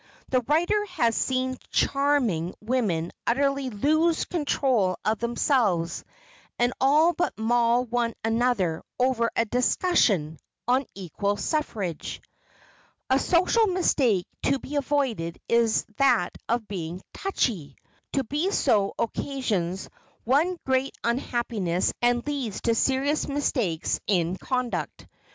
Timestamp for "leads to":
22.25-22.73